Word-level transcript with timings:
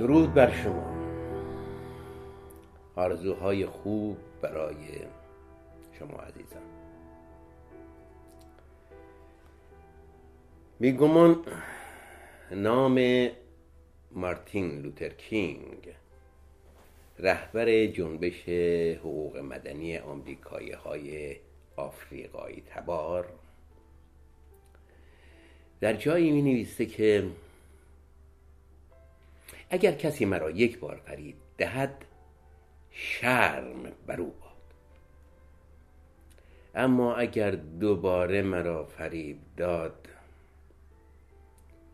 درود 0.00 0.34
بر 0.34 0.50
شما. 0.50 0.90
آرزوهای 2.96 3.66
خوب 3.66 4.16
برای 4.42 4.76
شما 5.92 6.18
عزیزان 6.18 6.69
بی 10.80 10.92
گمان 10.92 11.44
نام 12.50 13.28
مارتین 14.12 14.82
لوترکینگ 14.82 15.94
رهبر 17.18 17.86
جنبش 17.86 18.48
حقوق 18.98 19.36
مدنی 19.36 19.98
آمریکایی 19.98 20.72
های 20.72 21.36
آفریقایی 21.76 22.62
تبار. 22.66 23.32
در 25.80 25.92
جایی 25.92 26.30
می 26.30 26.42
نویسه 26.42 26.86
که 26.86 27.26
اگر 29.70 29.92
کسی 29.92 30.24
مرا 30.24 30.50
یک 30.50 30.78
بار 30.78 30.96
فریب 30.96 31.36
دهد 31.58 32.04
شرم 32.90 33.92
بر 34.06 34.20
او 34.20 34.26
باد. 34.26 34.50
اما 36.74 37.14
اگر 37.14 37.50
دوباره 37.50 38.42
مرا 38.42 38.84
فریب 38.84 39.38
داد 39.56 40.06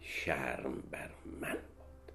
شرم 0.07 0.81
بر 0.91 1.11
من. 1.41 1.59
باد 1.79 2.13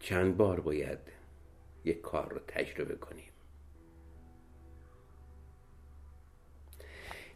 چند 0.00 0.36
بار 0.36 0.60
باید 0.60 0.98
یک 1.84 2.00
کار 2.00 2.28
رو 2.32 2.38
تجربه 2.38 2.94
کنیم. 2.94 3.30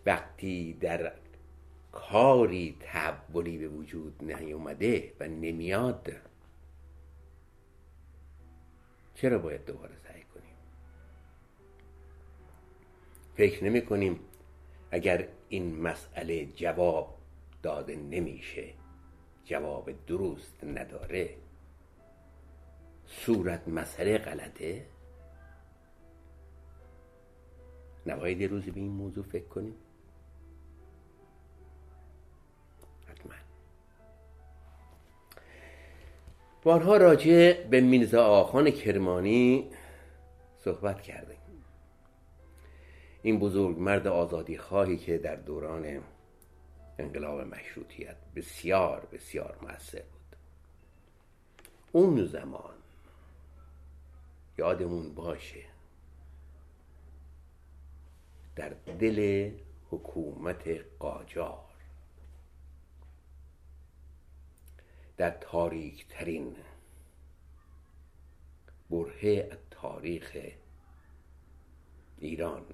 وقتی 0.07 0.73
در 0.73 1.13
کاری 1.93 2.77
تحولی 2.81 3.59
به 3.59 3.69
وجود 3.69 4.25
نیومده 4.25 5.13
و 5.21 5.29
نمیاد 5.29 6.13
چرا 9.15 9.39
باید 9.39 9.65
دوباره 9.65 9.95
فکر 13.39 13.65
نمی 13.65 13.83
کنیم 13.83 14.21
اگر 14.91 15.29
این 15.49 15.81
مسئله 15.81 16.47
جواب 16.47 17.19
داده 17.63 17.97
نمیشه. 17.97 18.65
جواب 19.45 20.07
درست 20.07 20.65
نداره. 20.65 21.35
صورت 23.07 23.69
مسئله 23.69 24.19
غلطه. 24.19 24.87
نباید 28.07 28.41
یه 28.41 28.47
روزی 28.47 28.71
به 28.71 28.81
این 28.81 28.93
موضوع 28.93 29.25
فکر 29.25 29.49
کنیم؟ 29.49 29.75
بارها 36.63 36.97
راجع 36.97 37.63
به 37.71 37.81
میرزا 37.81 38.27
آخان 38.27 38.71
کرمانی 38.71 39.71
صحبت 40.59 41.03
کردیم. 41.03 41.38
این 43.23 43.39
بزرگ 43.39 43.79
مرد 43.79 44.07
آزادی 44.07 44.59
خواهی 44.59 44.97
که 44.97 45.19
در 45.19 45.37
دوران 45.37 46.03
انقلاب 46.99 47.41
مشروطیت 47.41 48.17
بسیار 48.37 49.09
بسیار 49.13 49.59
موثر 49.63 50.03
بود. 50.03 50.37
اون 51.93 52.25
زمان 52.25 52.75
یادمون 54.59 55.15
باشه 55.15 55.65
در 58.57 58.69
دل 58.99 59.51
حکومت 59.91 60.69
قاجار 60.99 61.65
در 65.17 65.31
تاریک 65.31 66.07
ترین 66.09 66.57
برهه 68.91 69.59
تاریخ 69.71 70.37
ایران 72.19 72.67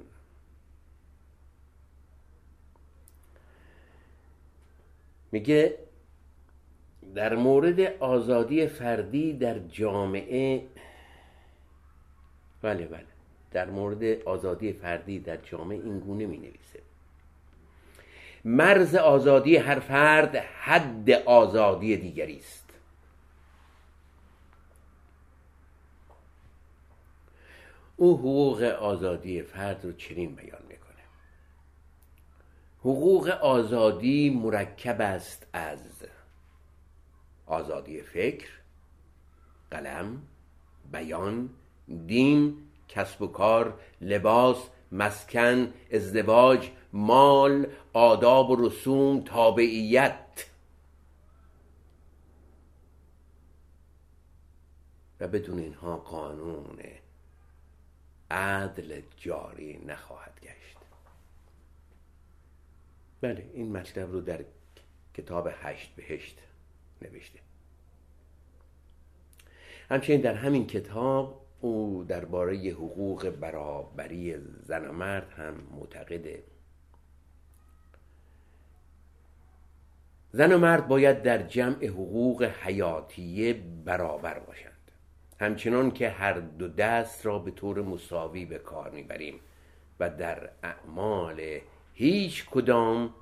میگه 5.34 5.78
در 7.15 7.34
مورد 7.34 7.81
آزادی 7.81 8.67
فردی 8.67 9.33
در 9.33 9.59
جامعه 9.59 10.62
بله 12.62 12.87
بله 12.87 13.06
در 13.50 13.71
مورد 13.71 14.23
آزادی 14.23 14.73
فردی 14.73 15.19
در 15.19 15.37
جامعه 15.37 15.78
این 15.78 16.00
گونه 16.00 16.27
می 16.27 16.37
نویسه 16.39 16.81
مرز 18.44 18.94
آزادی 18.94 19.56
هر 19.56 19.78
فرد 19.78 20.37
حد 20.37 21.11
آزادی 21.11 21.97
دیگری 21.97 22.37
است. 22.37 22.71
او 27.97 28.19
حقوق 28.19 28.62
آزادی 28.62 29.43
فرد 29.43 29.84
رو 29.84 29.93
چنین 29.93 30.34
بیان 30.34 30.62
حقوق 32.84 33.28
آزادی 33.28 34.31
مرکب 34.31 35.00
است 35.00 35.47
از 35.53 36.06
آزادی 37.47 38.03
فکر 38.03 38.49
قلم 39.71 40.22
بیان 40.93 41.50
دین 42.06 42.56
کسب 42.89 43.23
و 43.23 43.27
کار 43.27 43.81
لباس 44.00 44.69
مسکن 44.93 45.73
ازدواج 45.93 46.71
مال 46.93 47.67
آداب 47.93 48.50
و 48.50 48.67
رسوم 48.67 49.21
تابعیت. 49.21 50.47
و 55.21 55.28
بدون 55.28 55.59
اینها 55.59 55.97
قانون 55.97 56.78
عدل 58.31 59.00
جاری 59.17 59.78
نخواهد 59.87 60.41
گشت. 60.43 60.64
بله 63.21 63.51
این 63.55 63.73
مطلب 63.73 64.13
رو 64.13 64.21
در 64.21 64.45
کتاب 65.15 65.49
هشت 65.53 65.93
بهشت 65.97 66.39
نوشته. 67.03 67.39
همچنین 69.91 70.21
در 70.21 70.35
همین 70.35 70.67
کتاب 70.67 71.47
او 71.61 72.05
درباره 72.09 72.57
حقوق 72.57 73.31
برابری 73.31 74.35
زن 74.63 74.89
و 74.89 74.93
مرد 74.93 75.31
هم 75.31 75.55
معتقده. 75.73 76.43
زن 80.33 80.53
و 80.53 80.59
مرد 80.59 80.89
باید 80.89 81.23
در 81.23 81.43
جمع 81.43 81.87
حقوق 81.87 82.43
حیاتیه 82.43 83.53
برابر 83.85 84.39
باشند. 84.39 84.91
همچنان 85.41 85.91
که 85.91 86.09
هر 86.09 86.33
دو 86.33 86.69
دست 86.69 87.27
را 87.27 87.39
به 87.39 87.51
طور 87.51 87.83
مساوی 87.83 88.45
به 88.45 88.59
کار 88.59 88.91
می‌بریم 88.91 89.41
و 90.01 90.11
در 90.11 90.51
اعمال 90.63 91.61
هیچ 91.94 92.44
کدام 92.44 93.15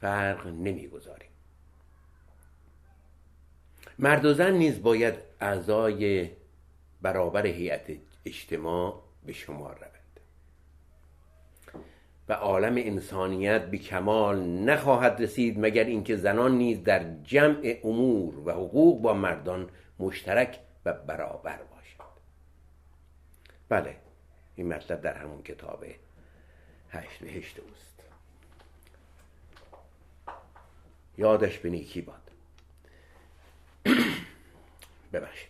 فرق 0.00 0.46
نمی‌گذاریم. 0.46 1.28
مرد 3.98 4.24
و 4.24 4.34
زن 4.34 4.52
نیز 4.52 4.82
باید 4.82 5.14
اعضای 5.40 6.30
برابر 7.02 7.46
هیئت 7.46 7.96
اجتماع 8.24 9.02
به 9.26 9.32
شمار 9.32 9.74
رود 9.74 10.20
و 12.28 12.32
عالم 12.32 12.74
انسانیت 12.76 13.70
به 13.70 13.78
کمال 13.78 14.46
نخواهد 14.46 15.22
رسید 15.22 15.58
مگر 15.58 15.84
اینکه 15.84 16.16
زنان 16.16 16.58
نیز 16.58 16.82
در 16.82 17.14
جمع 17.22 17.76
امور 17.84 18.38
و 18.38 18.50
حقوق 18.50 19.02
با 19.02 19.14
مردان 19.14 19.70
مشترک 19.98 20.58
و 20.84 20.92
برابر 20.92 21.56
باشند. 21.56 22.20
بله 23.68 23.96
این 24.56 24.68
مطلب 24.68 25.00
در 25.00 25.14
همون 25.14 25.42
کتاب 25.42 25.84
هشت 26.90 27.18
بهشت 27.18 27.58
اوست. 27.58 28.02
یادش 31.18 31.58
به 31.58 31.70
نیکی 31.70 32.00
باد. 32.00 32.30
ببخشید. 35.12 35.48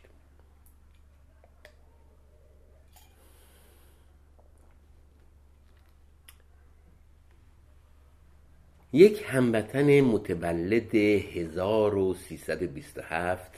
یک 8.93 9.25
هموطن 9.29 10.01
متولد 10.01 10.95
1327 10.95 13.53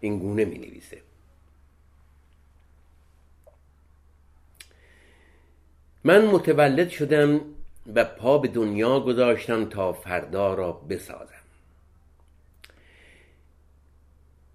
این 0.00 0.18
گونه 0.18 0.44
می 0.44 0.58
نویسه. 0.58 1.02
من 6.06 6.26
متولد 6.26 6.88
شدم 6.88 7.40
و 7.94 8.04
پا 8.04 8.38
به 8.38 8.48
دنیا 8.48 9.00
گذاشتم 9.00 9.64
تا 9.64 9.92
فردا 9.92 10.54
را 10.54 10.72
بسازم. 10.72 11.42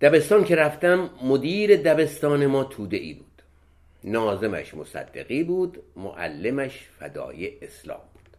دبستان 0.01 0.44
که 0.44 0.56
رفتم 0.56 1.09
مدیر 1.24 1.77
دبستان 1.77 2.45
ما 2.45 2.63
توده 2.63 2.98
ای 2.98 3.13
بود. 3.13 3.42
نازمش 4.03 4.74
مصدقی 4.74 5.44
بود 5.44 5.83
معلمش 5.95 6.89
فدای 7.00 7.65
اسلام 7.65 8.01
بود 8.13 8.38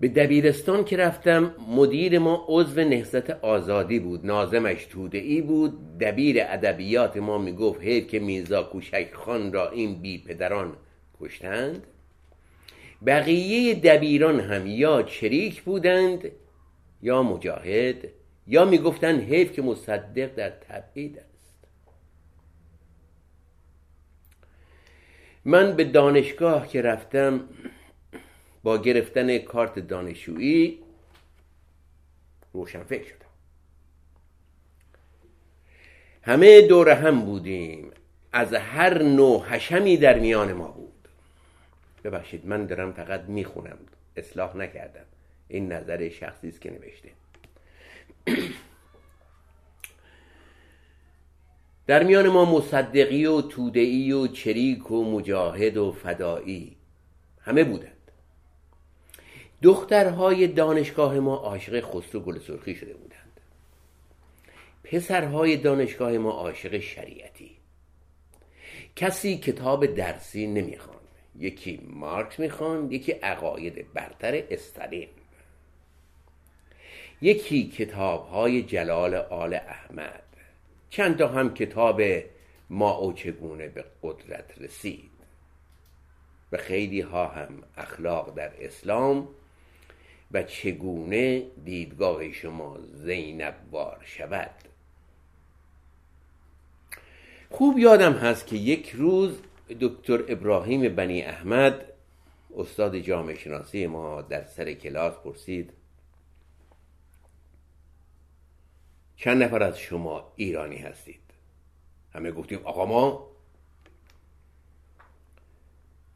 به 0.00 0.08
دبیرستان 0.08 0.84
که 0.84 0.96
رفتم 0.96 1.54
مدیر 1.68 2.18
ما 2.18 2.44
عضو 2.48 2.80
نهضت 2.80 3.30
آزادی 3.30 3.98
بود 3.98 4.26
نازمش 4.26 4.84
توده 4.84 5.18
ای 5.18 5.40
بود. 5.40 5.98
دبیر 5.98 6.36
ادبیات 6.40 7.16
ما 7.16 7.38
می‌گفت 7.38 7.80
حیف 7.80 8.06
که 8.06 8.18
میرزا 8.18 8.62
کوشک 8.62 9.08
خان 9.12 9.52
را 9.52 9.70
این 9.70 10.02
بی 10.02 10.18
پدران 10.18 10.76
کشتند. 11.20 11.86
بقیه 13.06 13.74
دبیران 13.74 14.40
هم 14.40 14.66
یا 14.66 15.02
چریک 15.02 15.62
بودند 15.62 16.30
یا 17.02 17.22
مجاهد 17.22 18.08
یا 18.46 18.64
می‌گفتند 18.64 19.22
حیف 19.22 19.52
که 19.52 19.62
مصدق 19.62 20.34
در 20.34 20.50
تبعید 20.50 21.18
است. 21.18 21.56
من 25.44 25.76
به 25.76 25.84
دانشگاه 25.84 26.68
که 26.68 26.82
رفتم 26.82 27.40
با 28.66 28.78
گرفتن 28.78 29.38
کارت 29.38 29.78
دانشجویی 29.78 30.78
روشن 32.52 32.82
فکر 32.82 33.04
شدم. 33.04 33.26
همه 36.22 36.62
دور 36.62 36.90
هم 36.90 37.20
بودیم. 37.24 37.90
از 38.32 38.54
هر 38.54 39.02
نوع 39.02 39.44
حشمی 39.44 39.96
در 39.96 40.18
میان 40.18 40.52
ما 40.52 40.68
بود. 40.68 41.08
ببخشید 42.04 42.46
من 42.46 42.66
دارم 42.66 42.92
فقط 42.92 43.20
می‌خونم. 43.20 43.78
اصلاح 44.16 44.56
نکردم. 44.56 45.04
این 45.48 45.72
نظر 45.72 46.08
شخصی 46.08 46.48
است 46.48 46.60
که 46.60 46.70
نوشته. 46.70 47.10
در 51.86 52.02
میان 52.02 52.28
ما 52.28 52.44
مصدقی 52.44 53.26
و 53.26 53.40
تودعی 53.40 54.12
و 54.12 54.26
چریک 54.26 54.90
و 54.90 55.04
مجاهد 55.04 55.76
و 55.76 55.92
فدایی 55.92 56.76
همه 57.40 57.64
بودند 57.64 57.95
دخترهای 59.62 60.46
دانشگاه 60.46 61.20
ما 61.20 61.36
عاشق 61.36 61.80
خسرو 61.80 62.20
گل 62.20 62.38
سرخی 62.38 62.74
شده 62.74 62.94
بودند. 62.94 63.40
پسرهای 64.84 65.56
دانشگاه 65.56 66.18
ما 66.18 66.30
عاشق 66.30 66.78
شریعتی. 66.78 67.56
کسی 68.96 69.38
کتاب 69.38 69.86
درسی 69.86 70.46
نمی‌خواند 70.46 71.00
یکی 71.38 71.80
مارکس 71.86 72.38
می‌خواند 72.38 72.92
یکی 72.92 73.12
عقاید 73.12 73.92
برتر 73.92 74.42
استالین. 74.50 75.08
یکی 77.22 77.68
کتاب 77.68 78.28
های 78.28 78.62
جلال 78.62 79.14
آل 79.14 79.54
احمد. 79.54 80.22
چند 80.90 81.18
تا 81.18 81.28
هم 81.28 81.54
کتاب 81.54 82.02
ما 82.70 82.90
او 82.90 83.12
چگونه 83.12 83.68
به 83.68 83.84
قدرت 84.02 84.58
رسید. 84.58 85.10
و 86.52 86.56
خیلی 86.56 87.00
ها 87.00 87.28
هم 87.28 87.62
اخلاق 87.76 88.34
در 88.34 88.52
اسلام 88.60 89.28
و 90.32 90.42
چگونه 90.42 91.46
دیدگاه 91.64 92.32
شما 92.32 92.78
زینب 92.92 93.54
وار 93.70 94.02
شود؟ 94.04 94.50
خوب 97.50 97.78
یادم 97.78 98.12
هست 98.12 98.46
که 98.46 98.56
یک 98.56 98.90
روز 98.90 99.38
دکتر 99.80 100.24
ابراهیم 100.28 100.94
بنی 100.94 101.22
احمد 101.22 101.92
استاد 102.56 102.98
جامعه 102.98 103.36
شناسی 103.36 103.86
ما 103.86 104.22
در 104.22 104.44
سر 104.44 104.72
کلاس 104.72 105.14
پرسید 105.14 105.72
چند 109.16 109.42
نفر 109.42 109.62
از 109.62 109.78
شما 109.78 110.32
ایرانی 110.36 110.76
هستید؟ 110.76 111.20
همه 112.14 112.30
گفتیم 112.32 112.60
آقا 112.64 112.86
ما. 112.86 113.26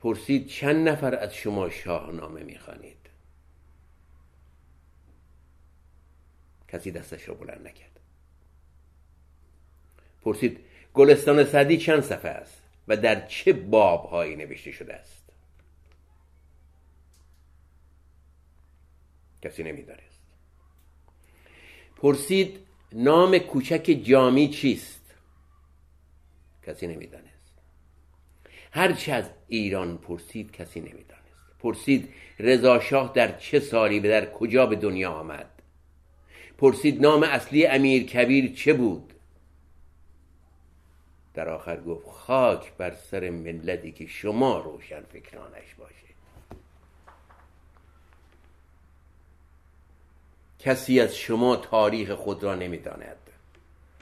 پرسید 0.01 0.47
چند 0.47 0.89
نفر 0.89 1.15
از 1.15 1.35
شما 1.35 1.71
شاهنامه 1.71 2.43
می‌خوانید؟ 2.43 3.00
کسی 6.73 6.91
دستش 6.91 7.29
را 7.29 7.35
بلند 7.35 7.67
نکرد. 7.69 8.01
پرسید 10.23 10.61
گلستان 10.95 11.45
سعدی 11.45 11.79
چند 11.79 12.01
صفحه 12.01 12.31
است 12.31 12.63
و 12.89 12.97
در 12.97 13.27
چه 13.27 13.53
بابهایی 13.53 14.37
نوشته 14.37 14.73
شده 14.73 14.95
است؟ 14.95 15.33
کسی 19.43 19.63
نمی‌دانست. 19.63 20.21
پرسید 21.97 22.67
نام 22.93 23.39
کوچک 23.39 24.01
جامی 24.05 24.49
چیست؟ 24.49 25.15
کسی 26.67 26.87
نمی‌دانست. 26.87 27.31
هرچه 28.73 29.13
از 29.13 29.31
ایران 29.49 29.99
پرسید 29.99 30.53
کسی 30.53 30.81
نمی‌دانست. 30.81 31.59
پرسید 31.59 32.09
رضا 32.39 32.81
شاه 32.81 33.13
در 33.15 33.39
چه 33.39 33.61
سالی 33.61 34.01
و 34.01 34.03
در 34.03 34.33
کجا 34.33 34.67
به 34.67 34.77
دنیا 34.77 35.11
آمد؟ 35.11 35.60
پرسید 36.61 37.03
نام 37.03 37.23
اصلی 37.23 37.67
امیر 37.67 38.03
کبیر 38.07 38.55
چه 38.55 38.73
بود؟ 38.73 39.13
در 41.35 41.49
آخر 41.49 41.81
گفت 41.81 42.07
خاک 42.07 42.73
بر 42.73 42.95
سر 43.11 43.31
ملتی 43.31 43.93
که 43.93 44.07
شما 44.07 44.59
روشن 44.59 45.03
فکرانش 45.03 45.75
باشه 45.79 45.95
کسی 50.59 51.01
از 51.01 51.17
شما 51.17 51.57
تاریخ 51.57 52.11
خود 52.11 52.43
را 52.45 52.55
نمی‌داند. 52.55 53.30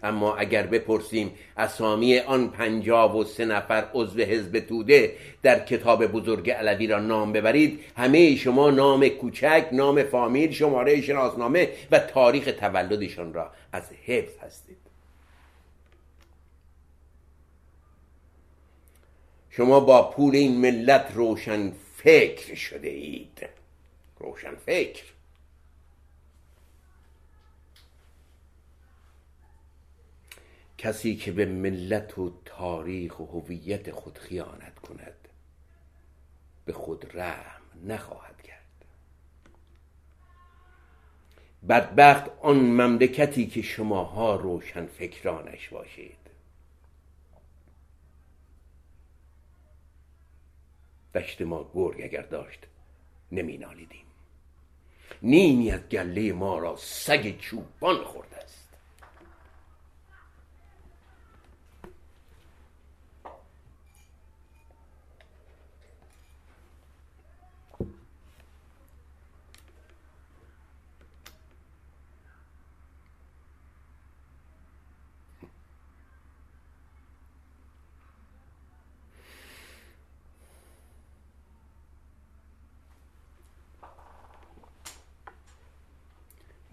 اما 0.03 0.37
اگر 0.37 0.67
بپرسیم 0.67 1.31
اسامی 1.57 2.19
آن 2.19 2.49
پنجاب 2.51 3.15
و 3.15 3.25
سه 3.25 3.45
نفر 3.45 3.89
عضو 3.95 4.21
حزب 4.21 4.61
توده 4.61 5.13
در 5.43 5.65
کتاب 5.65 6.07
بزرگ 6.07 6.51
علوی 6.51 6.87
را 6.87 6.99
نام 6.99 7.33
ببرید 7.33 7.81
همه 7.97 8.37
شما 8.37 8.71
نام 8.71 9.09
کوچک 9.09 9.69
نام 9.73 10.03
فامیل 10.03 10.53
شماره 10.53 11.01
شناسنامه 11.01 11.69
و 11.91 11.99
تاریخ 11.99 12.45
تولدشان 12.61 13.35
را 13.35 13.51
از 13.73 13.83
حفظ 14.05 14.39
هستید. 14.43 14.77
شما 19.51 19.81
با 19.81 20.11
پول 20.11 20.37
این 20.37 20.61
ملت 20.61 21.13
روشن 21.15 21.73
فکر 21.97 22.55
شده 22.55 22.89
اید. 22.89 23.49
روشن 24.21 24.55
فکر. 24.67 25.03
کسی 30.79 31.17
که 31.17 31.33
به 31.33 31.47
ملت 31.47 32.19
و 32.19 32.33
تاریخ 32.45 33.21
و 33.21 33.25
هویت 33.25 33.91
خود 33.91 34.19
خیانت 34.19 34.79
کند 34.79 35.29
به 36.65 36.73
خود 36.73 37.11
رحم 37.15 37.63
نخواهد 37.85 38.43
کرد. 38.43 38.85
بدبخت 41.69 42.31
آن 42.43 42.57
مملکتی 42.57 43.47
که 43.47 43.63
شماها 43.63 44.37
روشن 44.37 44.87
فکرانش 44.87 45.69
باشید. 45.69 46.19
دشت 51.15 51.43
ما 51.43 51.71
گرگ 51.75 52.03
اگر 52.03 52.23
داشت 52.23 52.67
نمی 53.33 53.59
نالیدیم. 53.59 54.07
نیمی 55.23 55.71
از 55.71 55.81
گله 55.81 56.33
ما 56.33 56.59
را 56.59 56.77
سگ 56.77 57.39
چوبان 57.39 58.05
خورده 58.05 58.37
است. 58.37 58.58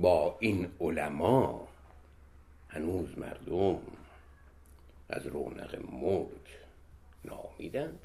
با 0.05 0.37
این 0.39 0.71
علما 0.79 1.67
هنوز 2.69 3.17
مردم 3.17 3.81
از 5.09 5.27
رونق 5.27 5.75
ملک 5.91 6.59
نامیدند. 7.23 7.99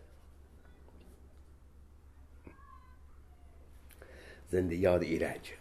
زنده 4.49 4.77
یاد 4.77 5.03
ایرج 5.03 5.53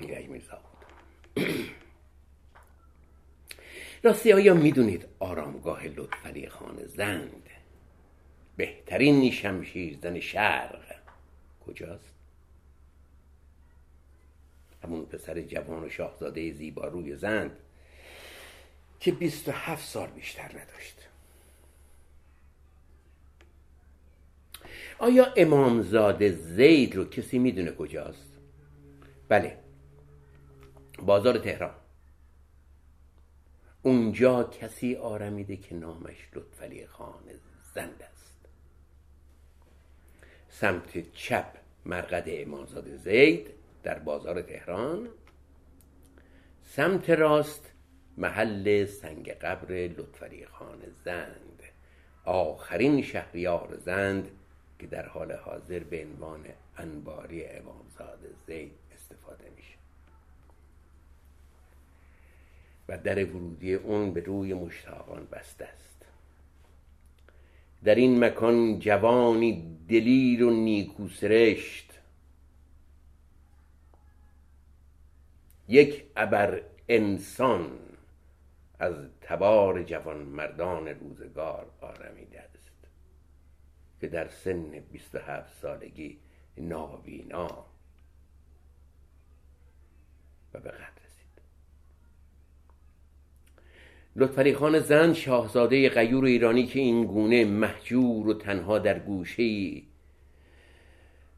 ایرج 0.00 0.26
میرزا 0.28 0.58
راستی 4.02 4.32
آیا 4.32 4.54
می‌دونید 4.54 5.06
آرامگاه 5.18 5.86
لطفعلی 5.86 6.48
خان 6.48 6.86
زند. 6.86 7.48
بهترین 8.56 9.30
شمشیرزن 9.30 10.20
شرق. 10.20 10.94
کجاست؟ 11.66 12.15
همون 14.84 15.06
پسر 15.06 15.42
جوان 15.42 15.84
و 15.84 15.88
شاهزاده 15.88 16.52
زیبا 16.52 16.88
روی 16.88 17.16
زند 17.16 17.56
که 19.00 19.12
بیست 19.12 19.48
و 19.48 19.52
هفت 19.52 19.88
سال 19.88 20.08
بیشتر 20.08 20.48
نداشت. 20.48 21.08
آیا 24.98 25.32
امامزاده 25.36 26.32
زید 26.32 26.96
رو 26.96 27.04
کسی 27.04 27.38
می‌دونه 27.38 27.72
کجاست؟ 27.72 28.28
بله. 29.28 29.58
بازار 30.98 31.38
تهران. 31.38 31.74
اونجا 33.82 34.44
کسی 34.44 34.96
آرمیده 34.96 35.56
که 35.56 35.74
نامش 35.74 36.28
لطفعلی 36.34 36.86
خان 36.86 37.24
زند 37.74 38.02
است. 38.12 38.36
سمت 40.50 41.12
چپ 41.12 41.56
مرقد 41.84 42.24
امامزاده 42.28 42.96
زید 42.96 43.55
در 43.86 43.98
بازار 43.98 44.42
تهران. 44.42 45.08
سمت 46.62 47.10
راست 47.10 47.72
محل 48.16 48.84
سنگ 48.84 49.30
قبر 49.30 49.72
لطفعلی 49.72 50.46
خان 50.46 50.78
زند. 51.04 51.62
آخرین 52.24 53.02
شهریار 53.02 53.76
زند 53.76 54.30
که 54.78 54.86
در 54.86 55.06
حال 55.06 55.32
حاضر 55.32 55.78
به 55.78 56.04
عنوان 56.04 56.44
انباری 56.76 57.44
امامزاده 57.44 58.28
زید 58.46 58.72
استفاده 58.94 59.50
میشه. 59.56 59.76
و 62.88 62.98
در 62.98 63.24
ورودی 63.24 63.74
اون 63.74 64.12
به 64.12 64.20
روی 64.20 64.54
مشتاقان 64.54 65.26
بسته 65.32 65.64
است. 65.64 66.06
در 67.84 67.94
این 67.94 68.24
مکان 68.24 68.78
جوانی 68.78 69.78
دلیر 69.88 70.44
و 70.44 70.50
نیکو 70.50 71.08
یک 75.68 76.04
ابر 76.16 76.62
انسان 76.88 77.70
از 78.78 78.94
تبار 79.20 79.82
جوان 79.82 80.16
مردان 80.16 80.88
روزگار 80.88 81.66
آرمیده 81.80 82.40
است 82.40 82.70
که 84.00 84.08
در 84.08 84.28
سن 84.28 84.70
27 84.92 85.58
سالگی 85.62 86.18
نابینا 86.58 87.64
و 90.54 90.60
به 90.60 90.70
قدر 90.70 91.02
رسید. 91.06 91.42
لطفعلی 94.16 94.54
خان 94.54 94.78
زن 94.78 95.12
شاهزاده 95.12 95.88
غیور 95.88 96.24
ایرانی 96.24 96.66
که 96.66 96.80
این 96.80 97.06
گونه 97.06 97.44
محجور 97.44 98.28
و 98.28 98.34
تنها 98.34 98.78
در 98.78 98.98
گوشه 98.98 99.82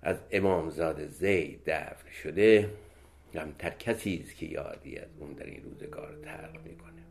از 0.03 0.17
امامزاده 0.31 1.07
زید 1.07 1.63
دفن 1.67 2.11
شده 2.11 2.71
کمتر 3.33 3.71
کسی 3.71 4.21
است 4.25 4.37
که 4.37 4.47
یادی 4.47 4.99
از 4.99 5.09
اون 5.21 5.33
در 5.33 5.45
این 5.45 5.63
روزگار 5.63 6.19
ترق 6.25 6.61
می‌کنه. 6.65 7.03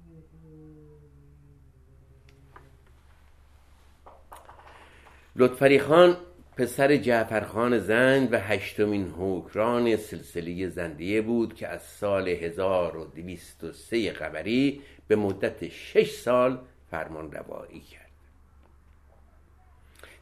لطفری 5.36 5.80
خان 5.80 6.18
پسر 6.58 6.98
جعفرخان 6.98 7.80
زند 7.80 8.34
و 8.34 8.40
هشتمین 8.40 9.14
حکران 9.18 9.96
سلسله 9.96 10.70
زندیه 10.70 11.22
بود 11.22 11.56
که 11.56 11.68
از 11.68 11.82
سال 11.82 12.28
1203 12.28 14.12
قبری 14.12 14.82
به 15.08 15.16
مدت 15.16 15.70
شش 15.70 16.12
سال 16.12 16.60
فرمان 16.92 17.32
روایی 17.32 17.80
کرد. 17.80 18.08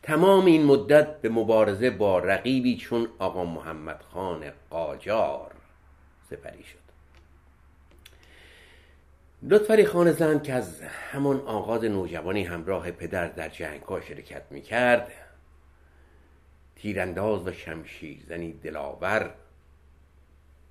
تمام 0.03 0.45
این 0.45 0.65
مدت 0.65 1.21
به 1.21 1.29
مبارزه 1.29 1.89
با 1.89 2.19
رقیبی 2.19 2.77
چون 2.77 3.07
آقا 3.19 3.45
محمد 3.45 4.01
خان 4.01 4.51
قاجار 4.69 5.51
سپری 6.29 6.63
شد. 6.63 6.85
لطفری 9.43 9.85
خان 9.85 10.11
زند 10.11 10.43
که 10.43 10.53
از 10.53 10.81
همان 10.81 11.41
آغاز 11.41 11.83
نوجوانی 11.83 12.43
همراه 12.43 12.91
پدر 12.91 13.27
در 13.27 13.49
جنگ 13.49 13.81
ها 13.81 14.01
شرکت 14.01 14.43
می 14.51 14.61
کرد 14.61 15.11
تیرانداز 16.75 17.47
و 17.47 17.51
شمشیر 17.51 18.17
زنی 18.27 18.53
دلاور 18.53 19.33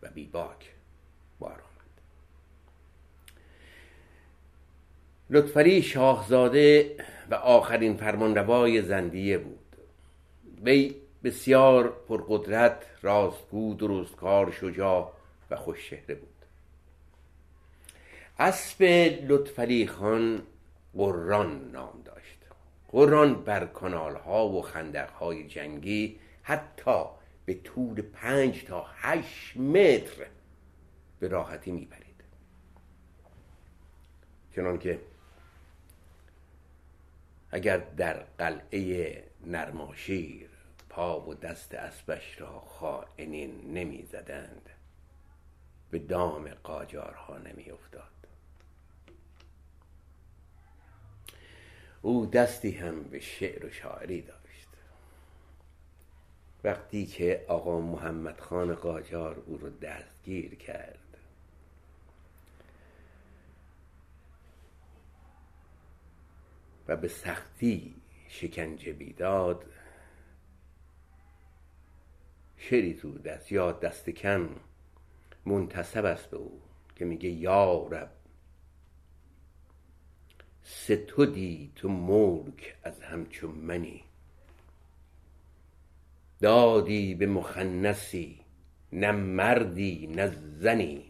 و 0.02 0.08
بیباک 0.08 0.70
بار 1.38 1.52
آمد. 1.52 2.00
لطفری 5.30 5.82
شاهزاده 5.82 6.96
و 7.30 7.34
آخرین 7.34 7.96
فرمانروای 7.96 8.82
زندیه 8.82 9.38
بود. 9.38 9.58
وی 10.64 10.94
بسیار 11.24 11.88
پرقدرت 12.08 12.86
راستگو 13.02 13.74
درستکار 13.74 14.50
شجاع 14.50 15.12
و 15.54 15.56
خوششهره 15.56 16.14
بود. 16.14 16.28
اسب 18.38 18.82
لطفعلی 19.28 19.86
خان 19.86 20.42
قران 20.94 21.70
نام 21.70 22.02
داشت. 22.04 22.38
قران 22.88 23.44
بر 23.44 23.66
کانال 23.66 24.16
ها 24.16 24.48
و 24.48 24.62
خندق 24.62 25.10
های 25.10 25.48
جنگی 25.48 26.18
حتی 26.42 27.04
به 27.44 27.54
طول 27.54 28.02
پنج 28.02 28.64
تا 28.64 28.86
هشت 28.96 29.56
متر 29.56 30.26
به 31.20 31.28
راحتی 31.28 31.72
میپرید. 31.72 32.04
چنان 34.56 34.78
که 34.78 35.00
اگر 37.50 37.76
در 37.76 38.24
قلعه 38.38 39.22
نرماشیر 39.46 40.48
پا 40.88 41.20
و 41.20 41.34
دست 41.34 41.74
اسبش 41.74 42.40
را 42.40 42.60
خائنین 42.60 43.72
نمی‌زدند 43.74 44.70
به 45.94 46.00
دام 46.00 46.48
قاجارها 46.48 47.38
نمی 47.38 47.70
افتاد 47.70 48.02
او 52.02 52.26
دستی 52.26 52.70
هم 52.70 53.02
به 53.02 53.20
شعر 53.20 53.66
و 53.66 53.70
شاعری 53.70 54.22
داشت. 54.22 54.68
وقتی 56.64 57.06
که 57.06 57.44
آقا 57.48 57.80
محمد 57.80 58.40
خان 58.40 58.74
قاجار 58.74 59.42
او 59.46 59.56
رو 59.56 59.70
دستگیر 59.70 60.54
کرد 60.54 61.18
و 66.88 66.96
به 66.96 67.08
سختی 67.08 67.94
شکنجه 68.28 68.92
بیداد 68.92 69.64
شعری 72.56 72.94
تو 72.94 73.18
دست 73.18 73.52
یا 73.52 73.72
دست 73.72 74.10
کم 74.10 74.48
منتصب 75.46 76.04
است 76.04 76.30
به 76.30 76.36
او 76.36 76.62
که 76.96 77.04
میگه 77.04 77.28
یا 77.28 77.86
رب 77.86 78.10
ستودی 80.62 81.72
تو 81.76 81.88
ملک 81.88 82.76
از 82.82 83.02
همچون 83.02 83.50
منی. 83.50 84.04
دادی 86.40 87.14
به 87.14 87.26
مخنسی 87.26 88.40
نه 88.92 89.12
مردی 89.12 90.06
نه 90.06 90.28
زنی. 90.58 91.04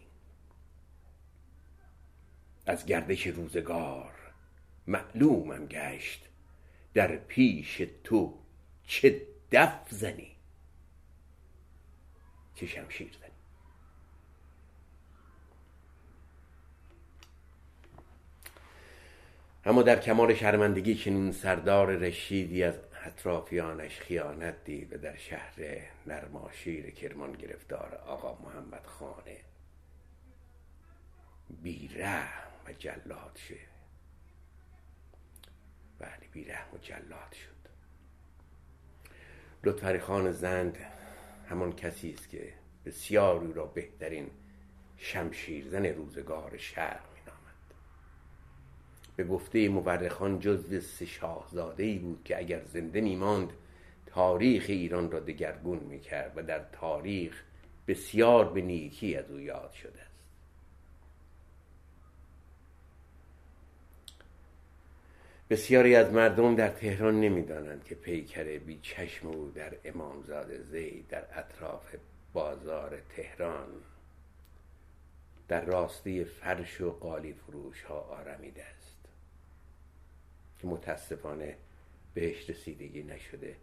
از 2.65 2.85
گردش 2.85 3.27
روزگار 3.27 4.13
معلومم 4.87 5.65
گشت 5.65 6.29
در 6.93 7.15
پیش 7.15 7.81
تو 8.03 8.39
چه 8.83 9.21
دف 9.51 9.89
زنی. 9.89 10.31
چه 12.55 12.65
شمشیر 12.65 13.11
زنی. 13.21 13.31
اما 19.67 19.81
در 19.81 19.99
کمال 19.99 20.33
شرمندگی 20.33 20.95
چنین 20.95 21.31
سردار 21.31 21.95
رشیدی 21.95 22.63
از 22.63 22.79
اطرافیانش 23.05 23.99
خیانت 23.99 24.63
دید 24.63 24.93
و 24.93 24.97
در 24.97 25.15
شهر 25.15 25.53
نرماشیر 26.07 26.91
کرمان 26.91 27.31
گرفتار 27.31 27.95
آقا 27.95 28.37
محمد 28.43 28.85
خانه 28.85 29.37
بیرحم 31.63 32.51
و 32.67 32.73
جلاد 32.73 33.39
شد. 33.47 33.75
بله 35.99 36.27
بیرحم 36.31 36.73
و 36.73 36.77
جلاد 36.77 37.33
شد. 37.33 37.69
لطفری 39.63 39.99
خان 39.99 40.31
زند 40.31 40.77
همان 41.49 41.75
کسی 41.75 42.11
است 42.11 42.29
که 42.29 42.53
بسیار 42.85 43.39
را 43.39 43.65
بهترین 43.65 44.31
شمشیرزن 44.97 45.85
روزگار 45.85 46.57
شرق 46.57 47.14
به 49.15 49.23
گفته 49.23 49.69
مورخان 49.69 50.39
جزو 50.39 50.79
سه 50.79 51.05
شاهزاده 51.05 51.83
ای 51.83 51.97
بود 51.99 52.23
که 52.23 52.37
اگر 52.37 52.61
زنده 52.63 53.01
میماند 53.01 53.53
تاریخ 54.05 54.65
ایران 54.67 55.11
را 55.11 55.19
دگرگون 55.19 55.79
می‌کرد 55.79 56.33
و 56.35 56.43
در 56.43 56.61
تاریخ 56.71 57.43
بسیار 57.87 58.53
به 58.53 58.61
نیکی 58.61 59.15
از 59.15 59.31
او 59.31 59.39
یاد 59.39 59.71
شده 59.71 60.01
است. 60.01 60.15
بسیاری 65.49 65.95
از 65.95 66.11
مردم 66.11 66.55
در 66.55 66.69
تهران 66.69 67.19
نمی‌دانند 67.19 67.83
که 67.83 67.95
پیکر 67.95 68.43
بی 68.43 68.79
چشم 68.81 69.27
او 69.27 69.51
در 69.55 69.73
امامزاده 69.85 70.63
زید 70.71 71.07
در 71.07 71.23
اطراف 71.33 71.95
بازار 72.33 73.01
تهران 73.15 73.67
در 75.47 75.65
راسته 75.65 76.23
فرش 76.23 76.81
و 76.81 76.91
قالی 76.91 77.33
فروش 77.33 77.83
ها 77.83 77.99
آرمیده 77.99 78.74
که 80.59 80.67
متاسفانه 80.67 81.57
بهش 82.13 82.49
رسیدگی 82.49 83.03
نشده. 83.03 83.55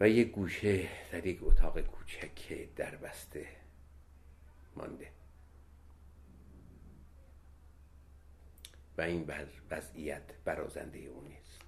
و 0.00 0.08
یک 0.08 0.32
گوشه 0.32 0.88
در 1.12 1.26
یک 1.26 1.38
اتاق 1.42 1.80
کوچک 1.80 2.68
در 2.76 2.96
بسته 2.96 3.46
مانده. 4.76 5.08
و 8.98 9.02
این 9.02 9.30
وضعیت 9.70 10.22
برازنده 10.44 10.98
او 10.98 11.22
نیست. 11.22 11.62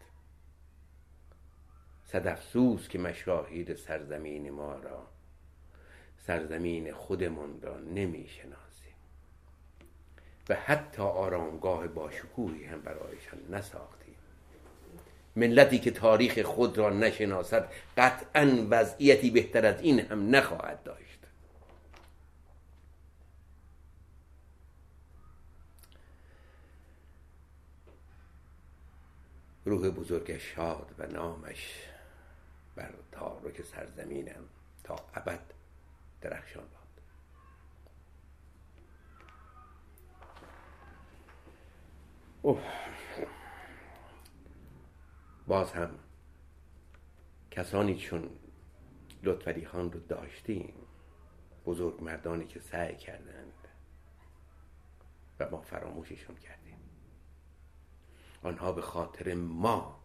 صد 2.05 2.27
افسوس 2.27 2.89
که 2.89 2.99
مشاهیر 2.99 3.75
سرزمین 3.75 4.51
ما 4.51 4.75
را 4.75 5.09
سرزمین 6.19 6.93
خودمان 6.93 7.61
را 7.61 7.81
نمی‌شناسیم 7.81 8.84
و 10.49 10.55
حتی 10.55 11.03
آرامگاه 11.03 11.87
باشکوهی 11.87 12.65
هم 12.65 12.81
برایشان 12.81 13.39
نساختیم 13.51 14.15
ملتی 15.37 15.79
که 15.79 15.91
تاریخ 15.91 16.43
خود 16.43 16.79
را 16.79 16.91
نشناسد 16.91 17.73
قطعا 17.97 18.67
وضعیتی 18.71 19.31
بهتر 19.31 19.67
از 19.67 19.81
این 19.81 20.01
هم 20.01 20.37
نخواهد 20.37 20.83
داشت. 20.83 21.19
روح 29.65 29.91
بزرگ 29.91 30.39
شاد 30.39 30.95
و 30.99 31.07
نامش 31.07 31.89
بر 32.77 32.91
تارک 33.13 33.63
سرزمینم 33.63 34.45
تا 34.85 34.97
ابد 35.15 35.41
درخشان 36.21 36.63
باد. 36.63 36.84
اوه. 42.45 42.63
باز 45.47 45.73
هم 45.73 45.99
کسانی 47.51 47.97
چون 47.97 48.31
لطفری 49.23 49.67
خان 49.67 49.93
رو 49.93 50.01
داشتیم 50.01 50.75
بزرگ 51.67 52.03
مردانی 52.03 52.47
که 52.47 52.61
سعی 52.61 52.97
کردند 52.97 53.69
و 55.41 55.51
ما 55.51 55.61
فراموششون 55.61 56.37
کردیم 56.37 56.79
آنها 58.43 58.73
به 58.73 58.83
خاطر 58.83 59.35
ما 59.35 60.05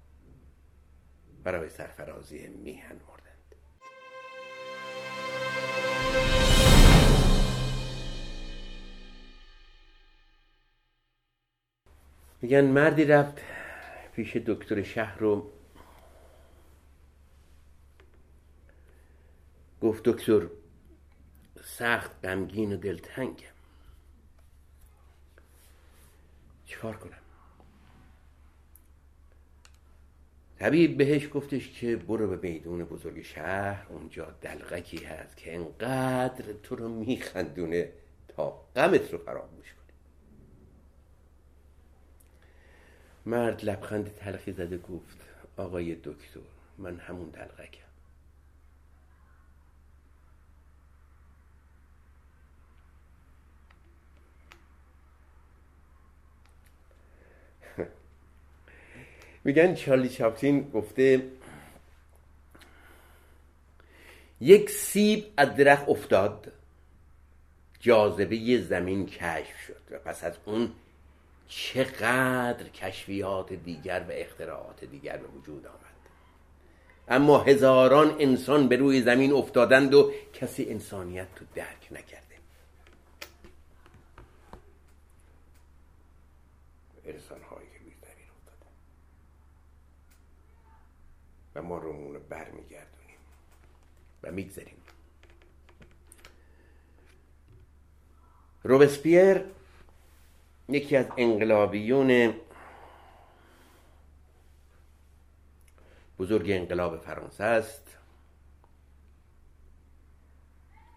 برای 1.44 1.70
سرفرازی 1.70 2.48
میهن 2.48 2.96
مردند 3.08 3.29
میگن 12.42 12.66
مردی 12.66 13.06
رفت 13.06 13.42
پیش 14.14 14.38
دکتر 14.38 14.84
شهر 14.84 15.18
رو. 15.18 15.52
گفت 19.82 20.04
دکتر 20.04 20.48
سخت 21.64 22.26
غمگین 22.26 22.74
و 22.74 22.78
دلتنگم. 22.78 23.46
چیکار 26.66 26.98
کنم؟ 26.98 27.18
طبیب 30.60 30.98
بهش 30.98 31.30
گفتش 31.34 31.72
که 31.72 31.96
برو 31.96 32.28
به 32.28 32.50
میدون 32.50 32.84
بزرگ 32.84 33.22
شهر 33.22 33.88
اونجا 33.90 34.26
دلغکی 34.42 35.06
هست 35.06 35.38
که 35.38 35.56
انقدر 35.56 36.54
تو 36.64 36.76
رو 36.76 36.90
میخندونه 36.90 37.90
تا 38.28 38.66
غمت 38.76 39.12
رو 39.14 39.18
فراموش 39.18 39.74
مرد 43.30 43.66
لبخند 43.66 44.16
تلخی 44.16 44.52
زده 44.52 44.78
گفت 44.78 45.18
آقای 45.58 45.96
دکتر 45.96 46.40
من 46.78 46.98
همون 46.98 47.30
دلغکم. 47.30 47.90
میگن 59.46 59.76
چارلی 59.76 60.10
چاپلین 60.10 60.70
گفته 60.70 61.32
یک 64.42 64.70
سیب 64.70 65.26
از 65.38 65.56
درخت 65.56 65.90
افتاد 65.90 66.52
جاذبه 67.80 68.62
زمین 68.62 69.06
کشف 69.06 69.60
شد 69.68 69.82
و 69.92 70.00
پس 70.00 70.24
از 70.24 70.38
اون 70.46 70.72
چقدر 71.50 72.70
کشفیات 72.70 73.54
دیگر 73.54 74.06
و 74.10 74.12
اختراعات 74.12 74.84
دیگر 74.84 75.18
به 75.18 75.28
وجود 75.28 75.68
آمد. 75.68 75.80
اما 77.08 77.40
هزاران 77.40 78.16
انسان 78.20 78.68
به 78.68 78.76
روی 78.76 79.02
زمین 79.02 79.34
افتادند 79.34 79.94
و 79.94 80.12
کسی 80.34 80.66
انسانیت 80.70 81.28
رو 81.40 81.48
درک 81.56 81.88
نکرده. 81.92 82.36
انسان 87.06 87.40
و 91.56 91.62
ما 91.62 91.78
رومون 91.78 92.14
رو 92.14 92.20
برمیگردونیم 92.30 93.18
و 94.24 94.32
می‌گذاریم. 94.32 94.78
روبسپیر 98.64 99.46
یکی 100.70 100.96
از 100.96 101.06
انقلابیون 101.18 102.34
بزرگ 106.20 106.52
انقلاب 106.52 106.98
فرانسه 106.98 107.44
است. 107.44 107.98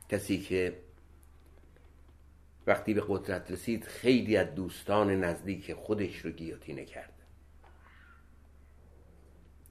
کسی 0.08 0.40
که 0.40 0.78
وقتی 2.66 2.94
به 2.94 3.04
قدرت 3.08 3.50
رسید 3.50 3.85
خیلی 3.85 4.37
از 4.37 4.54
دوستان 4.54 5.24
نزدیک 5.24 5.72
خودش 5.72 6.18
رو 6.18 6.30
گیوتینه 6.30 6.85
کرد 6.85 7.12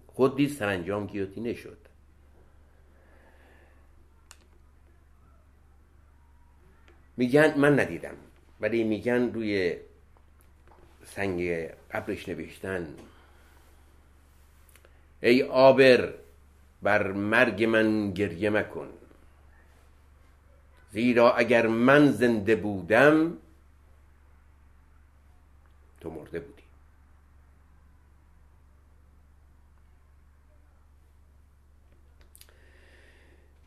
خود 0.07 0.37
دید 0.37 0.49
سرانجام 0.49 1.07
گیوتینه 1.07 1.53
شد 1.53 1.77
میگن 7.17 7.59
من 7.59 7.79
ندیدم 7.79 8.15
ولی 8.59 8.83
میگن 8.83 9.33
روی 9.33 9.77
سنگ 11.15 11.67
قبرش 11.91 12.29
نوشتن. 12.29 12.95
ای 15.21 15.43
آبر 15.43 16.13
بر 16.81 17.11
مرگ 17.11 17.63
من 17.63 18.11
گریه 18.11 18.49
مکن. 18.49 18.89
زیرا 20.91 21.33
اگر 21.33 21.67
من 21.67 22.11
زنده 22.11 22.55
بودم 22.55 23.37
تو 26.01 26.09
مرده 26.09 26.39
بودی. 26.39 26.61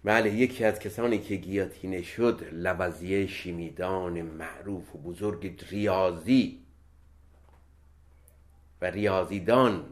بله 0.05 0.31
یکی 0.31 0.65
از 0.65 0.79
کسانی 0.79 1.19
که 1.19 1.37
گیاتینه 1.37 2.03
شد 2.03 2.49
لوزیه 2.53 3.27
شیمیدان 3.27 4.23
معروف 4.23 4.95
و 4.95 4.99
بزرگ 4.99 5.65
ریاضی 5.71 6.64
ریاضیدان 8.91 9.85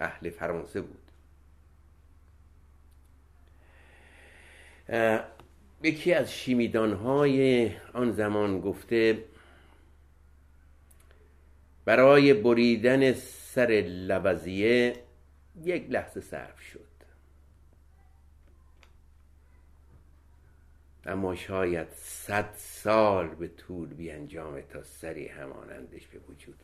اهل 0.00 0.30
فرانسه 0.30 0.80
بود. 0.80 1.10
یکی 5.82 6.14
از 6.14 6.32
شیمیدان 6.32 6.92
های 6.92 7.70
آن 7.92 8.12
زمان 8.12 8.60
گفته 8.60 9.24
برای 11.84 12.34
بریدن 12.34 13.12
سر 13.12 13.84
لوزیه 13.86 14.92
یک 15.62 15.86
لحظه 15.90 16.20
صرف 16.20 16.60
شد. 16.60 16.94
اما 21.06 21.34
شاید 21.34 21.88
صد 21.94 22.54
سال 22.56 23.28
به 23.28 23.48
طول 23.48 23.88
بیانجامه 23.88 24.62
تا 24.62 24.82
سری 24.82 25.28
همانندش 25.28 26.06
به 26.06 26.18
وجود 26.18 26.54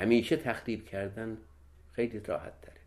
همیشه 0.00 0.36
تخریب 0.36 0.86
کردن 0.86 1.38
خیلی 1.92 2.20
راحت 2.20 2.60
تره. 2.60 2.80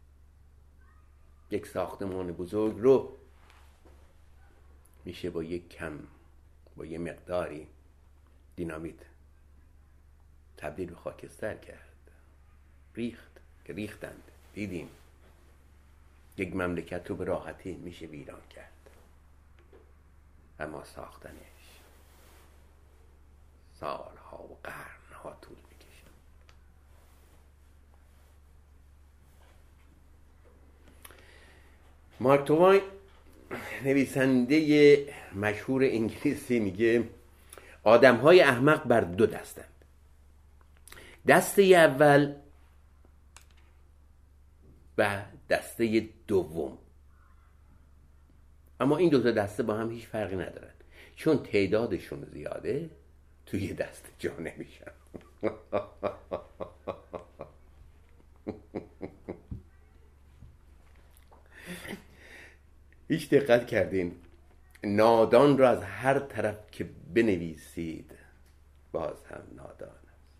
یک 1.52 1.67
ساختمان 1.67 2.32
بزرگ 2.32 2.78
رو 2.80 3.17
میشه 5.06 5.30
با 5.30 5.43
یک 5.43 5.69
کم 5.69 5.99
با 6.76 6.86
یه 6.86 6.97
مقداری 6.97 7.67
دینامیت 8.56 9.06
تبدیل 10.58 10.89
به 10.89 10.95
خاکستر 10.95 11.56
کرد. 11.56 12.12
ریخت 12.95 13.39
که 13.65 13.73
ریختند. 13.73 14.32
دیدیم. 14.54 14.89
یک 16.38 16.56
مملکت 16.56 17.10
رو 17.10 17.15
به 17.15 17.23
راحتی 17.26 17.73
میشه 17.73 18.06
ویران 18.06 18.47
کرد. 18.49 18.89
اما 20.60 20.84
ساختنش 20.84 21.80
سالها 23.80 24.43
و 24.43 24.58
قرنها 24.63 25.38
طول 25.41 25.62
مارک 32.19 32.47
توواین 32.47 32.82
نویسنده 33.86 34.97
مشهور 35.36 35.84
انگلیسی 35.84 36.60
میگه 36.60 37.10
آدم 37.84 38.15
های 38.15 38.41
احمق 38.41 38.84
بر 38.84 39.02
دو 39.02 39.26
دستند. 39.26 39.65
دسته 41.28 41.62
اول 41.62 42.36
و 44.97 45.21
دسته 45.49 46.10
دوم. 46.28 46.78
اما 48.80 48.97
این 48.97 49.10
دو 49.10 49.23
تا 49.23 49.32
دسته 49.32 49.63
با 49.63 49.73
هم 49.73 49.91
هیچ 49.91 50.08
فرقی 50.08 50.36
ندارن. 50.36 50.73
چون 51.15 51.43
تعدادشون 51.43 52.28
زیاده 52.34 52.89
توی 53.45 53.73
دست 53.73 54.06
جا 54.19 54.34
نمیشن. 54.39 54.91
هیچ 63.13 63.30
دقت 63.30 63.67
کردین. 63.67 64.15
نادان 64.84 65.58
را 65.58 65.69
از 65.69 65.84
هر 65.84 66.19
طرف 66.19 66.71
که 66.71 66.89
بنویسید 67.13 68.12
باز 68.91 69.26
هم 69.26 69.41
نادان 69.56 69.89
است. 69.89 70.34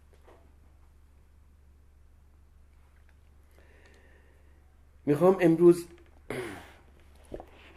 می‌خوام 5.06 5.38
امروز 5.42 5.86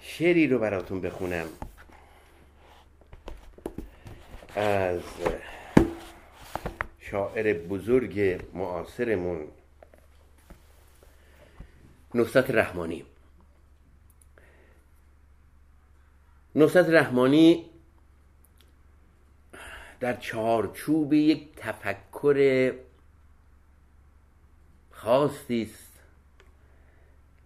شعری 0.00 0.48
رو 0.48 0.58
براتون 0.58 1.00
بخونم. 1.00 1.46
از 4.54 5.00
شاعر 6.98 7.52
بزرگ 7.52 8.44
معاصرمون 8.54 9.48
نصرت 12.14 12.50
رحمانی. 12.50 13.04
نصرت 16.58 16.88
رحمانی 16.88 17.64
در 20.00 20.16
چارچوب 20.16 21.12
یک 21.12 21.48
تفکر 21.56 22.72
خاصی 24.90 25.62
است 25.62 25.92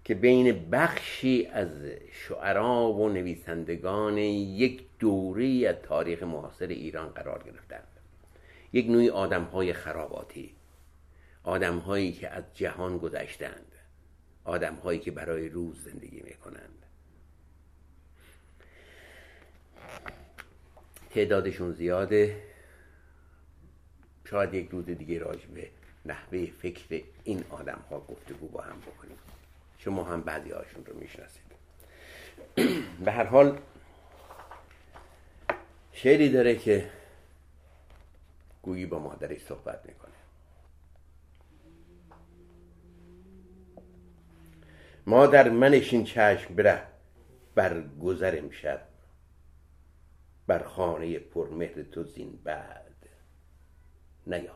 که 0.05 0.15
بین 0.15 0.71
بخشی 0.71 1.47
از 1.47 1.69
شعرا 2.13 2.93
و 2.93 3.09
نویسندگان 3.09 4.19
یک 4.19 4.85
دوره 4.99 5.69
از 5.69 5.77
تاریخ 5.83 6.23
معاصر 6.23 6.67
ایران 6.67 7.09
قرار 7.09 7.43
گرفتند. 7.43 7.89
یک 8.73 8.87
نوعی 8.87 9.11
آدم 9.11 9.45
های 9.45 9.73
خراباتی 9.73 10.55
آدم 11.45 11.79
هایی 11.79 12.13
که 12.13 12.29
از 12.29 12.45
جهان 12.55 12.99
گذشتند 12.99 13.73
آدم 14.45 14.75
هایی 14.75 14.99
که 14.99 15.11
برای 15.11 15.49
روز 15.49 15.85
زندگی 15.85 16.21
می 16.21 16.35
کنند 16.35 16.87
تعدادشون 21.11 21.73
زیاده. 21.73 22.43
شاید 24.25 24.55
یک 24.55 24.69
روز 24.71 24.85
دیگه 24.85 25.19
راجع 25.19 25.47
به 25.47 25.71
نحوه 26.07 26.47
فکر 26.47 27.03
این 27.25 27.45
آدم 27.51 27.81
ها 27.91 28.01
گفتگو 28.01 28.49
با 28.49 28.61
هم 28.61 28.81
بکنیم. 28.81 29.19
شما 29.79 30.05
هم 30.05 30.23
بعضی 30.23 30.51
هاشون 30.51 30.85
رو 30.87 30.99
می‌شناسید. 30.99 31.51
به 33.05 33.13
هر 33.13 33.25
حال 33.25 33.59
شعری 35.93 36.29
داره 36.29 36.57
که 36.57 36.91
گویی 38.63 38.87
با 38.87 38.99
مادرش 38.99 39.41
صحبت 39.41 39.87
می‌کنه. 39.87 40.11
مادر 45.07 45.49
منشین 45.49 46.05
چشم 46.05 46.55
بره 46.55 46.83
بر 47.55 47.83
امشب. 48.39 48.90
بر 50.51 50.63
خانه 50.63 51.19
پرمهر 51.19 51.83
تو 51.83 52.05
زین 52.05 52.39
بعد 52.45 52.97
نیایم. 54.27 54.51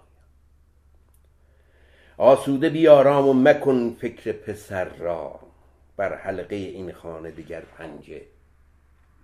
آسوده 2.17 2.71
بیارام 2.71 3.29
و 3.29 3.33
مکن 3.33 3.97
فکر 4.01 4.33
پسر 4.33 4.85
را 4.85 5.41
بر 5.97 6.15
حلقه 6.15 6.57
این 6.57 6.93
خانه 6.93 7.31
دیگر 7.31 7.61
پنجه 7.61 8.23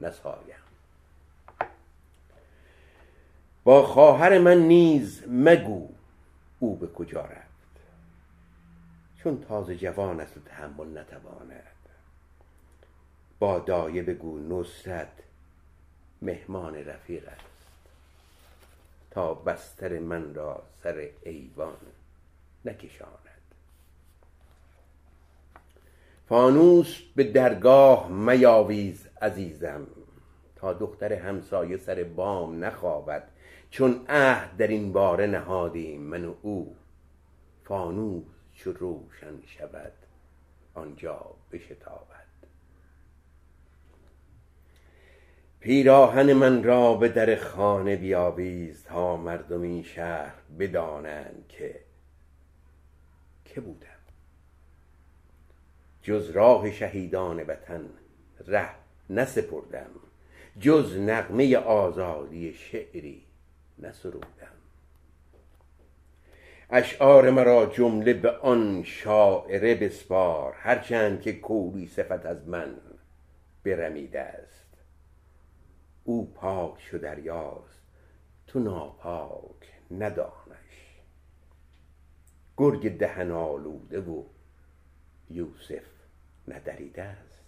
نسایم. 0.00 0.62
با 3.64 3.86
خواهر 3.86 4.38
من 4.38 4.58
نیز 4.58 5.24
مگو 5.28 5.88
او 6.58 6.76
به 6.76 6.86
کجا 6.86 7.20
رفت؟ 7.20 7.80
چون 9.22 9.40
تازه 9.40 9.76
جوان 9.76 10.20
است 10.20 10.36
و 10.36 10.40
تحمل 10.40 10.98
نتواند. 10.98 11.62
با 13.38 13.58
دایه 13.58 14.02
بگو 14.02 14.38
نصرت 14.38 15.29
مهمان 16.22 16.74
رفیق 16.74 17.28
است. 17.28 17.50
تا 19.10 19.34
بستر 19.34 19.98
من 19.98 20.34
را 20.34 20.62
سر 20.82 21.08
ایوان 21.22 21.76
نکشاند. 22.64 23.20
فانوس 26.28 27.00
به 27.16 27.24
درگاه 27.24 28.08
میاویز 28.08 29.06
عزیزم 29.22 29.86
تا 30.56 30.72
دختر 30.72 31.12
همسایه 31.12 31.76
سر 31.76 32.02
بام 32.02 32.64
نخوابد 32.64 33.28
چون 33.70 34.04
عهد 34.08 34.56
در 34.56 34.66
این 34.66 34.92
باره 34.92 35.26
نهادیم 35.26 36.00
من 36.00 36.24
و 36.24 36.34
او. 36.42 36.76
فانوس 37.64 38.24
چو 38.54 38.72
روشن 38.72 39.42
شود 39.46 39.92
آنجا 40.74 41.26
بشتابد. 41.52 42.19
پیراهن 45.60 46.32
من 46.32 46.62
را 46.62 46.94
به 46.94 47.08
در 47.08 47.36
خانه 47.36 47.96
بیاویز 47.96 48.84
تا 48.84 49.16
مردم 49.16 49.62
این 49.62 49.82
شهر 49.82 50.34
بدانند 50.58 51.44
که 51.48 51.80
که 53.44 53.60
بودم. 53.60 53.86
جز 56.02 56.30
راه 56.30 56.70
شهیدان 56.70 57.42
وطن 57.42 57.90
ره 58.46 58.70
نسپردم 59.10 59.90
جز 60.60 60.96
نغمه 60.96 61.56
آزادی 61.56 62.54
شعری 62.54 63.22
نسرودم. 63.78 64.26
اشعار 66.70 67.30
مرا 67.30 67.66
جمله 67.66 68.12
به 68.12 68.30
آن 68.30 68.82
شاعره 68.82 69.74
بسپار 69.74 70.52
هرچند 70.56 71.20
که 71.20 71.32
کوری 71.32 71.86
صفت 71.86 72.26
از 72.26 72.48
من 72.48 72.76
برمیده 73.64 74.20
است 74.20 74.59
او 76.10 76.32
پاک 76.34 76.80
شو 76.80 76.98
دریاست 76.98 77.80
تو 78.46 78.58
ناپاک 78.58 79.72
ندانش. 79.90 80.96
گرگ 82.56 82.96
دهن 82.98 83.30
آلوده 83.30 84.00
و 84.00 84.24
یوسف 85.30 85.86
ندریده 86.48 87.02
است. 87.02 87.40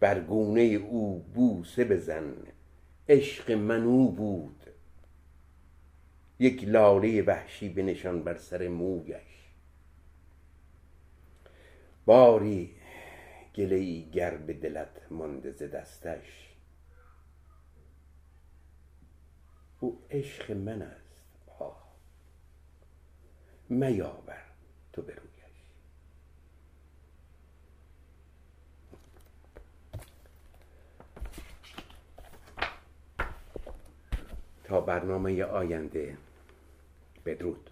بر 0.00 0.20
گونه 0.20 0.60
او 0.60 1.18
بوسه 1.34 1.84
بزن 1.84 2.34
عشق 3.08 3.50
من 3.50 3.84
او 3.84 4.12
بود. 4.12 4.66
یک 6.38 6.64
لاله 6.68 7.22
وحشی 7.22 7.68
بنشان 7.68 8.22
بر 8.22 8.36
سر 8.36 8.68
مویش. 8.68 9.50
باری 12.06 12.74
گله 13.54 13.76
ای 13.76 14.10
گر 14.10 14.36
به 14.36 14.52
دلت 14.52 15.06
مانده 15.10 15.52
ز 15.52 15.62
دستش. 15.62 16.49
او 19.80 20.02
عشق 20.10 20.50
من 20.50 20.82
است. 20.82 21.10
آه. 21.58 21.82
میاور 23.68 24.42
تو 24.92 25.02
به 25.02 25.14
رویش. 25.14 25.30
تا 34.64 34.80
برنامه 34.80 35.44
آینده 35.44 36.16
بدرود. 37.26 37.70